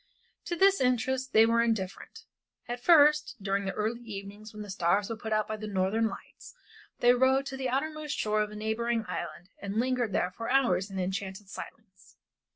To 0.45 0.55
this 0.55 0.81
interest 0.81 1.31
they 1.31 1.45
were 1.45 1.61
indifferent. 1.61 2.25
At 2.67 2.79
first, 2.83 3.35
during 3.39 3.65
the 3.65 3.71
early 3.73 3.99
evenings 4.01 4.51
when 4.51 4.63
the 4.63 4.71
stars 4.71 5.11
were 5.11 5.15
put 5.15 5.31
out 5.31 5.47
by 5.47 5.57
the 5.57 5.67
Northern 5.67 6.07
Lights, 6.07 6.55
they 7.01 7.13
rowed 7.13 7.45
to 7.45 7.55
the 7.55 7.69
outermost 7.69 8.17
shore 8.17 8.41
of 8.41 8.49
a 8.49 8.55
neighboring 8.55 9.05
island 9.07 9.49
and 9.61 9.79
lingered 9.79 10.11
there 10.11 10.31
for 10.31 10.49
hours 10.49 10.89
in 10.89 10.97
an 10.97 11.03
enchanted 11.03 11.49
silence. 11.49 12.15